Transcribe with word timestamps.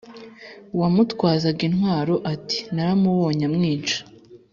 uwamutwazaga 0.73 1.61
intwaro 1.69 2.15
i 2.19 2.21
ati 2.33 2.59
naramubonye 2.75 3.43
amwica 3.49 3.97